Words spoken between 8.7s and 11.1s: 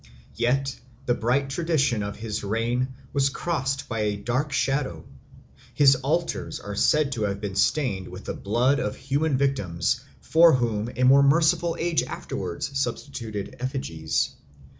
of human victims, for whom a